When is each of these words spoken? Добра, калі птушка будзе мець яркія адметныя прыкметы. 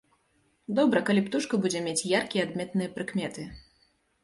Добра, 0.79 1.01
калі 1.09 1.21
птушка 1.27 1.59
будзе 1.67 1.83
мець 1.89 2.07
яркія 2.21 2.41
адметныя 2.49 2.93
прыкметы. 2.99 3.49